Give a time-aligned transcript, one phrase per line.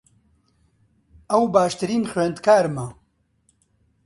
[1.31, 2.85] ئەو باشترین خوێندکارمە.